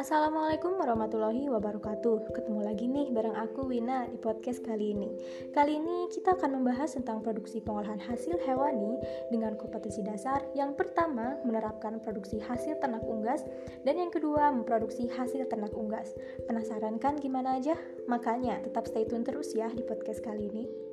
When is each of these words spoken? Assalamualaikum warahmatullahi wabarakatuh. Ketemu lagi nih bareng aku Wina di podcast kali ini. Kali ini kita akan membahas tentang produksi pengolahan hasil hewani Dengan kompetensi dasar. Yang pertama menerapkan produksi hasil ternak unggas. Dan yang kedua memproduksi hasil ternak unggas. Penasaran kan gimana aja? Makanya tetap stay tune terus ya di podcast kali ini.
Assalamualaikum 0.00 0.80
warahmatullahi 0.80 1.52
wabarakatuh. 1.52 2.32
Ketemu 2.32 2.60
lagi 2.64 2.88
nih 2.88 3.12
bareng 3.12 3.36
aku 3.36 3.68
Wina 3.68 4.08
di 4.08 4.16
podcast 4.16 4.64
kali 4.64 4.96
ini. 4.96 5.12
Kali 5.52 5.76
ini 5.76 6.08
kita 6.08 6.32
akan 6.32 6.56
membahas 6.56 6.96
tentang 6.96 7.20
produksi 7.20 7.60
pengolahan 7.60 8.00
hasil 8.00 8.40
hewani 8.40 8.96
Dengan 9.28 9.52
kompetensi 9.60 10.00
dasar. 10.00 10.48
Yang 10.56 10.80
pertama 10.80 11.36
menerapkan 11.44 12.00
produksi 12.00 12.40
hasil 12.40 12.80
ternak 12.80 13.04
unggas. 13.04 13.44
Dan 13.84 14.00
yang 14.00 14.08
kedua 14.08 14.48
memproduksi 14.48 15.12
hasil 15.12 15.44
ternak 15.52 15.76
unggas. 15.76 16.16
Penasaran 16.48 16.96
kan 16.96 17.20
gimana 17.20 17.60
aja? 17.60 17.76
Makanya 18.08 18.64
tetap 18.64 18.88
stay 18.88 19.04
tune 19.04 19.28
terus 19.28 19.52
ya 19.52 19.68
di 19.68 19.84
podcast 19.84 20.24
kali 20.24 20.48
ini. 20.48 20.91